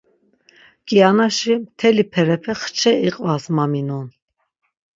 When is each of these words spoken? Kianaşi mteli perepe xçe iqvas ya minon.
Kianaşi 0.87 1.53
mteli 1.61 2.03
perepe 2.11 2.53
xçe 2.61 2.91
iqvas 3.07 3.43
ya 3.55 3.65
minon. 3.71 4.07